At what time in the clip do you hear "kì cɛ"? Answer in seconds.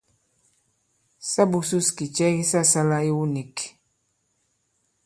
1.97-2.27